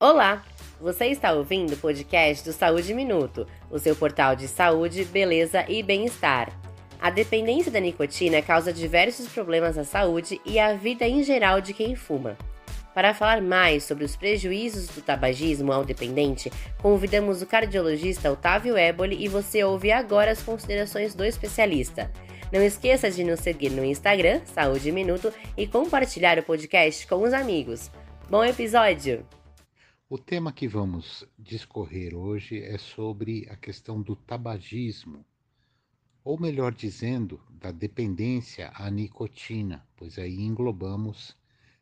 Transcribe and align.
Olá! 0.00 0.44
Você 0.80 1.06
está 1.06 1.32
ouvindo 1.32 1.72
o 1.72 1.76
podcast 1.76 2.44
do 2.44 2.52
Saúde 2.52 2.94
Minuto, 2.94 3.48
o 3.68 3.80
seu 3.80 3.96
portal 3.96 4.36
de 4.36 4.46
saúde, 4.46 5.04
beleza 5.04 5.64
e 5.68 5.82
bem-estar. 5.82 6.56
A 7.00 7.10
dependência 7.10 7.68
da 7.68 7.80
nicotina 7.80 8.40
causa 8.40 8.72
diversos 8.72 9.26
problemas 9.26 9.76
à 9.76 9.82
saúde 9.82 10.40
e 10.46 10.56
à 10.56 10.72
vida 10.72 11.04
em 11.04 11.24
geral 11.24 11.60
de 11.60 11.74
quem 11.74 11.96
fuma. 11.96 12.38
Para 12.94 13.12
falar 13.12 13.42
mais 13.42 13.82
sobre 13.82 14.04
os 14.04 14.14
prejuízos 14.14 14.86
do 14.86 15.02
tabagismo 15.02 15.72
ao 15.72 15.84
dependente, 15.84 16.48
convidamos 16.80 17.42
o 17.42 17.46
cardiologista 17.46 18.30
Otávio 18.30 18.76
Éboli 18.76 19.16
e 19.20 19.26
você 19.26 19.64
ouve 19.64 19.90
agora 19.90 20.30
as 20.30 20.40
considerações 20.40 21.12
do 21.12 21.24
especialista. 21.24 22.08
Não 22.52 22.62
esqueça 22.62 23.10
de 23.10 23.24
nos 23.24 23.40
seguir 23.40 23.70
no 23.70 23.84
Instagram, 23.84 24.42
Saúde 24.44 24.92
Minuto, 24.92 25.32
e 25.56 25.66
compartilhar 25.66 26.38
o 26.38 26.44
podcast 26.44 27.04
com 27.08 27.20
os 27.24 27.32
amigos. 27.32 27.90
Bom 28.30 28.44
episódio! 28.44 29.37
O 30.10 30.16
tema 30.16 30.54
que 30.54 30.66
vamos 30.66 31.22
discorrer 31.38 32.14
hoje 32.14 32.62
é 32.62 32.78
sobre 32.78 33.46
a 33.50 33.56
questão 33.56 34.00
do 34.00 34.16
tabagismo, 34.16 35.22
ou 36.24 36.40
melhor 36.40 36.72
dizendo, 36.72 37.38
da 37.50 37.70
dependência 37.70 38.72
à 38.74 38.90
nicotina, 38.90 39.86
pois 39.94 40.18
aí 40.18 40.40
englobamos 40.40 41.36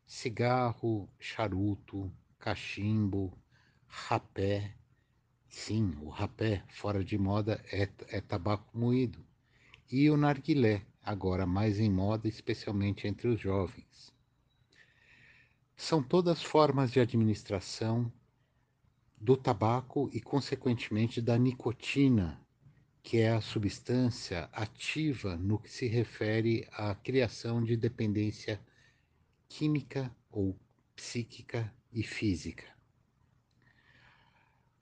cigarro, 0.05 1.07
charuto, 1.17 2.11
cachimbo, 2.37 3.31
rapé. 3.87 4.75
Sim, 5.47 5.95
o 6.01 6.09
rapé, 6.09 6.65
fora 6.67 7.01
de 7.05 7.17
moda, 7.17 7.63
é, 7.71 7.87
é 8.09 8.19
tabaco 8.19 8.77
moído 8.77 9.25
e 9.89 10.09
o 10.09 10.17
narguilé, 10.17 10.81
agora 11.01 11.45
mais 11.45 11.79
em 11.79 11.89
moda, 11.89 12.27
especialmente 12.27 13.07
entre 13.07 13.29
os 13.29 13.39
jovens. 13.39 14.16
São 15.77 16.01
todas 16.01 16.41
formas 16.41 16.91
de 16.91 16.99
administração 16.99 18.11
do 19.15 19.37
tabaco 19.37 20.09
e, 20.11 20.19
consequentemente, 20.19 21.21
da 21.21 21.37
nicotina, 21.37 22.41
que 23.01 23.19
é 23.19 23.31
a 23.31 23.39
substância 23.39 24.49
ativa 24.51 25.37
no 25.37 25.59
que 25.59 25.71
se 25.71 25.87
refere 25.87 26.67
à 26.73 26.93
criação 26.95 27.63
de 27.63 27.77
dependência 27.77 28.59
química 29.47 30.13
ou 30.31 30.59
psíquica 30.95 31.71
e 31.93 32.03
física. 32.03 32.65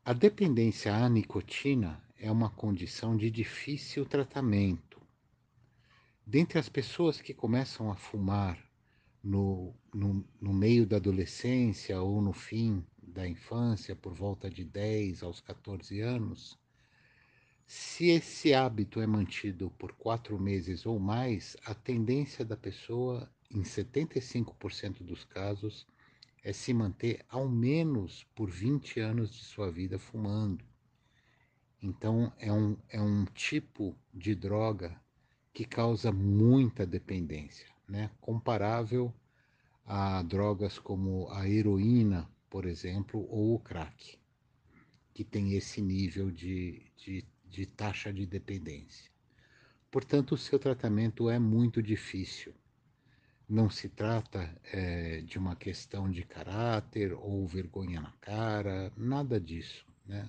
A 0.03 0.13
dependência 0.13 0.95
à 0.95 1.09
nicotina 1.09 2.01
é 2.17 2.31
uma 2.31 2.49
condição 2.49 3.15
de 3.15 3.29
difícil 3.29 4.05
tratamento 4.05 4.95
Dentre 6.27 6.57
as 6.57 6.67
pessoas 6.67 7.21
que 7.21 7.35
começam 7.35 7.91
a 7.91 7.95
fumar 7.95 8.57
no, 9.25 9.73
no, 9.91 10.23
no, 10.39 10.53
meio 10.53 10.85
da 10.85 10.97
adolescência 10.97 11.99
ou 11.99 12.21
no 12.21 12.31
fim 12.31 12.85
da 13.01 13.27
infância, 13.27 13.95
por 13.95 14.13
volta 14.13 14.51
de 14.51 14.63
10 14.63 15.23
aos 15.23 15.41
14 15.41 15.99
anos, 15.99 16.59
se 17.65 18.09
esse 18.09 18.53
hábito 18.53 19.01
é 19.01 19.07
mantido 19.07 19.71
por 19.79 19.93
quatro 19.93 20.39
meses 20.39 20.85
ou 20.85 20.99
mais, 20.99 21.57
a 21.65 21.73
tendência 21.73 22.45
da 22.45 22.55
pessoa, 22.55 23.27
em 23.49 23.63
75% 23.63 25.03
dos 25.03 25.23
casos, 25.23 25.87
é 26.43 26.53
se 26.53 26.71
manter 26.71 27.25
ao 27.27 27.49
menos 27.49 28.23
por 28.35 28.51
20 28.51 28.99
anos 28.99 29.33
de 29.33 29.43
sua 29.43 29.71
vida 29.71 29.97
fumando. 29.97 30.63
Então, 31.81 32.31
é 32.37 32.53
um, 32.53 32.77
é 32.89 33.01
um 33.01 33.25
tipo 33.25 33.97
de 34.13 34.35
droga 34.35 34.95
que 35.51 35.65
causa 35.65 36.11
muita 36.11 36.85
dependência, 36.85 37.67
né? 37.87 38.09
comparável 38.19 39.13
a 39.85 40.21
drogas 40.23 40.79
como 40.79 41.29
a 41.31 41.47
heroína, 41.47 42.29
por 42.49 42.65
exemplo, 42.65 43.27
ou 43.29 43.55
o 43.55 43.59
crack, 43.59 44.17
que 45.13 45.23
tem 45.23 45.53
esse 45.53 45.81
nível 45.81 46.31
de, 46.31 46.81
de, 46.97 47.25
de 47.45 47.65
taxa 47.65 48.11
de 48.11 48.25
dependência. 48.25 49.11
Portanto, 49.91 50.33
o 50.33 50.37
seu 50.37 50.59
tratamento 50.59 51.29
é 51.29 51.39
muito 51.39 51.81
difícil. 51.81 52.53
Não 53.47 53.69
se 53.69 53.87
trata 53.87 54.59
é, 54.73 55.21
de 55.21 55.37
uma 55.37 55.55
questão 55.55 56.09
de 56.09 56.23
caráter 56.23 57.13
ou 57.13 57.47
vergonha 57.47 58.01
na 58.01 58.11
cara, 58.19 58.91
nada 58.97 59.39
disso. 59.39 59.85
Né? 60.05 60.27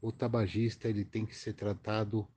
O 0.00 0.12
tabagista 0.12 0.88
ele 0.88 1.04
tem 1.04 1.24
que 1.24 1.34
ser 1.34 1.54
tratado 1.54 2.28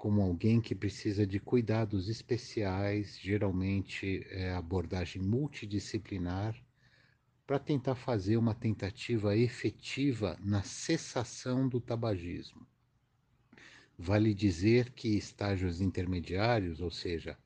como 0.00 0.22
alguém 0.22 0.62
que 0.62 0.74
precisa 0.74 1.26
de 1.26 1.38
cuidados 1.38 2.08
especiais, 2.08 3.18
geralmente 3.20 4.26
é, 4.30 4.50
abordagem 4.54 5.20
multidisciplinar, 5.20 6.56
para 7.46 7.58
tentar 7.58 7.94
fazer 7.94 8.38
uma 8.38 8.54
tentativa 8.54 9.36
efetiva 9.36 10.38
na 10.42 10.62
cessação 10.62 11.68
do 11.68 11.82
tabagismo. 11.82 12.66
Vale 13.98 14.32
dizer 14.32 14.88
que 14.88 15.18
estágios 15.18 15.82
intermediários, 15.82 16.80
ou 16.80 16.90
seja, 16.90 17.36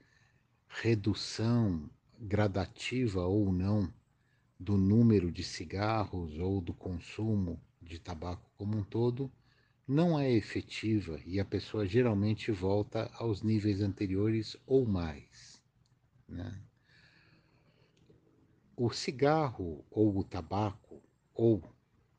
redução 0.69 1.91
gradativa 2.21 3.27
ou 3.27 3.51
não 3.51 3.93
do 4.61 4.77
número 4.77 5.33
de 5.33 5.43
cigarros 5.43 6.39
ou 6.39 6.61
do 6.61 6.73
consumo 6.73 7.61
de 7.83 7.99
tabaco 7.99 8.49
como 8.57 8.79
um 8.79 8.85
todo, 8.85 9.29
não 9.87 10.19
é 10.19 10.33
efetiva 10.33 11.21
e 11.27 11.39
a 11.39 11.45
pessoa 11.45 11.87
geralmente 11.87 12.51
volta 12.51 13.11
aos 13.15 13.43
níveis 13.43 13.81
anteriores 13.83 14.57
ou 14.67 14.87
mais. 14.87 15.63
Né? 16.27 16.59
O 18.75 18.91
cigarro 18.91 19.85
ou 19.91 20.19
o 20.19 20.25
tabaco 20.25 21.03
ou 21.35 21.63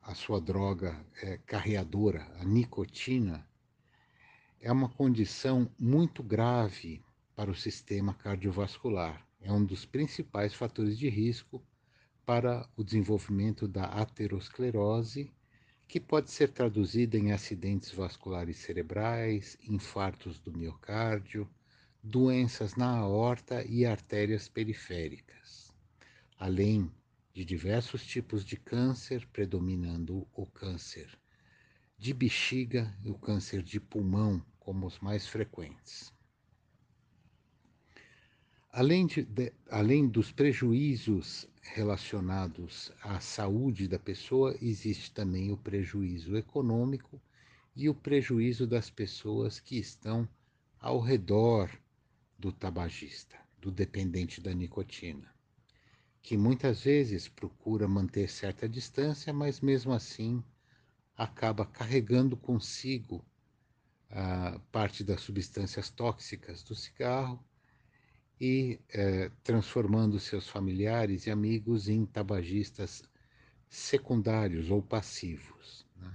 a 0.01 0.13
sua 0.13 0.39
droga 0.39 1.03
é, 1.23 1.37
carreadora, 1.39 2.31
a 2.39 2.45
nicotina, 2.45 3.47
é 4.61 4.71
uma 4.71 4.87
condição 4.87 5.69
muito 5.79 6.21
grave 6.21 7.03
para 7.35 7.49
o 7.49 7.55
sistema 7.55 8.13
cardiovascular. 8.13 9.25
É 9.41 9.51
um 9.51 9.65
dos 9.65 9.85
principais 9.85 10.53
fatores 10.53 10.97
de 10.97 11.09
risco 11.09 11.63
para 12.25 12.69
o 12.75 12.83
desenvolvimento 12.83 13.67
da 13.67 13.85
aterosclerose 13.85 15.31
que 15.87 15.99
pode 15.99 16.31
ser 16.31 16.49
traduzida 16.49 17.17
em 17.17 17.31
acidentes 17.31 17.91
vasculares 17.91 18.57
cerebrais, 18.57 19.57
infartos 19.67 20.39
do 20.39 20.51
miocárdio, 20.51 21.49
doenças 22.01 22.75
na 22.75 22.97
aorta 22.97 23.63
e 23.65 23.85
artérias 23.85 24.47
periféricas, 24.47 25.73
além 26.37 26.91
de 27.33 27.43
diversos 27.43 28.05
tipos 28.05 28.45
de 28.45 28.57
câncer, 28.57 29.27
predominando 29.27 30.27
o 30.33 30.45
câncer 30.45 31.09
de 31.97 32.13
bexiga 32.13 32.95
e 33.03 33.09
o 33.09 33.17
câncer 33.17 33.61
de 33.61 33.79
pulmão 33.79 34.45
como 34.59 34.85
os 34.85 34.99
mais 34.99 35.27
frequentes. 35.27 36.14
Além, 38.77 39.07
de, 39.07 39.23
de, 39.23 39.53
além 39.71 40.05
dos 40.05 40.33
prejuízos 40.33 41.47
relacionados 41.61 42.91
à 43.01 43.21
saúde 43.21 43.87
da 43.87 43.97
pessoa, 43.97 44.53
existe 44.61 45.13
também 45.13 45.49
o 45.49 45.55
prejuízo 45.55 46.35
econômico 46.35 47.21
e 47.73 47.87
o 47.87 47.95
prejuízo 47.95 48.67
das 48.67 48.89
pessoas 48.89 49.61
que 49.61 49.77
estão 49.77 50.27
ao 50.77 50.99
redor 50.99 51.71
do 52.37 52.51
tabagista, 52.51 53.37
do 53.61 53.71
dependente 53.71 54.41
da 54.41 54.53
nicotina, 54.53 55.33
que 56.21 56.35
muitas 56.35 56.81
vezes 56.81 57.29
procura 57.29 57.87
manter 57.87 58.29
certa 58.29 58.67
distância, 58.67 59.31
mas 59.31 59.61
mesmo 59.61 59.93
assim 59.93 60.43
acaba 61.15 61.65
carregando 61.65 62.35
consigo 62.35 63.23
a 64.09 64.59
parte 64.69 65.01
das 65.01 65.21
substâncias 65.21 65.89
tóxicas 65.89 66.61
do 66.61 66.75
cigarro 66.75 67.41
e 68.39 68.79
eh, 68.89 69.31
transformando 69.43 70.19
seus 70.19 70.47
familiares 70.47 71.25
e 71.25 71.31
amigos 71.31 71.87
em 71.87 72.05
tabagistas 72.05 73.03
secundários 73.69 74.69
ou 74.69 74.81
passivos. 74.81 75.85
Né? 75.95 76.13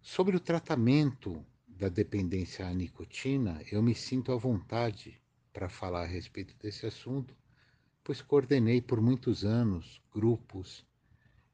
Sobre 0.00 0.36
o 0.36 0.40
tratamento 0.40 1.44
da 1.66 1.88
dependência 1.88 2.66
à 2.66 2.72
nicotina, 2.72 3.62
eu 3.70 3.82
me 3.82 3.94
sinto 3.94 4.32
à 4.32 4.36
vontade 4.36 5.20
para 5.52 5.68
falar 5.68 6.02
a 6.02 6.06
respeito 6.06 6.54
desse 6.60 6.86
assunto, 6.86 7.36
pois 8.02 8.22
coordenei 8.22 8.80
por 8.80 9.00
muitos 9.00 9.44
anos 9.44 10.00
grupos 10.12 10.86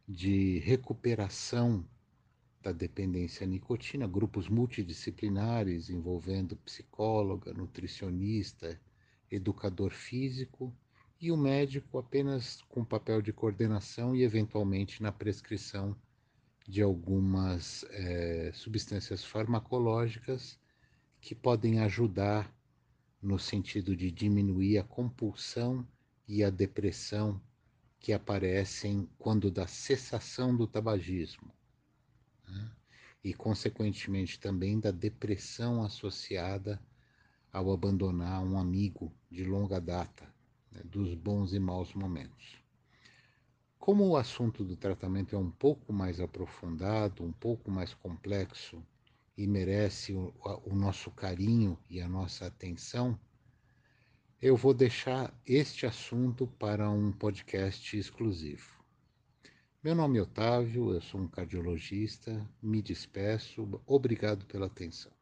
de 0.06 0.58
recuperação 0.60 1.86
da 2.62 2.72
dependência 2.72 3.44
à 3.44 3.46
nicotina, 3.46 4.06
grupos 4.06 4.48
multidisciplinares 4.48 5.90
envolvendo 5.90 6.56
psicóloga, 6.56 7.52
nutricionista, 7.52 8.80
educador 9.34 9.90
físico 9.90 10.74
e 11.20 11.30
o 11.30 11.36
médico 11.36 11.98
apenas 11.98 12.60
com 12.68 12.84
papel 12.84 13.22
de 13.22 13.32
coordenação 13.32 14.14
e, 14.14 14.22
eventualmente, 14.22 15.02
na 15.02 15.10
prescrição 15.10 15.96
de 16.66 16.82
algumas 16.82 17.84
é, 17.90 18.50
substâncias 18.54 19.24
farmacológicas 19.24 20.58
que 21.20 21.34
podem 21.34 21.80
ajudar 21.80 22.54
no 23.22 23.38
sentido 23.38 23.96
de 23.96 24.10
diminuir 24.10 24.78
a 24.78 24.84
compulsão 24.84 25.86
e 26.28 26.44
a 26.44 26.50
depressão 26.50 27.40
que 27.98 28.12
aparecem 28.12 29.08
quando 29.18 29.50
da 29.50 29.66
cessação 29.66 30.54
do 30.54 30.66
tabagismo 30.66 31.50
né? 32.46 32.70
e, 33.22 33.32
consequentemente, 33.32 34.38
também 34.38 34.78
da 34.78 34.90
depressão 34.90 35.82
associada 35.82 36.78
ao 37.54 37.72
abandonar 37.72 38.42
um 38.42 38.58
amigo 38.58 39.14
de 39.30 39.44
longa 39.44 39.80
data, 39.80 40.28
né? 40.72 40.82
dos 40.84 41.14
bons 41.14 41.54
e 41.54 41.60
maus 41.60 41.94
momentos. 41.94 42.60
Como 43.78 44.08
o 44.08 44.16
assunto 44.16 44.64
do 44.64 44.76
tratamento 44.76 45.36
é 45.36 45.38
um 45.38 45.52
pouco 45.52 45.92
mais 45.92 46.20
aprofundado, 46.20 47.22
um 47.22 47.30
pouco 47.30 47.70
mais 47.70 47.94
complexo 47.94 48.84
e 49.38 49.46
merece 49.46 50.12
o, 50.12 50.34
o 50.64 50.74
nosso 50.74 51.12
carinho 51.12 51.78
e 51.88 52.00
a 52.00 52.08
nossa 52.08 52.46
atenção, 52.46 53.16
eu 54.42 54.56
vou 54.56 54.74
deixar 54.74 55.32
este 55.46 55.86
assunto 55.86 56.48
para 56.58 56.90
um 56.90 57.12
podcast 57.12 57.96
exclusivo. 57.96 58.82
Meu 59.80 59.94
nome 59.94 60.18
é 60.18 60.22
Otávio, 60.22 60.92
eu 60.92 61.00
sou 61.00 61.20
um 61.20 61.28
cardiologista, 61.28 62.44
me 62.60 62.82
despeço, 62.82 63.80
obrigado 63.86 64.44
pela 64.46 64.66
atenção. 64.66 65.12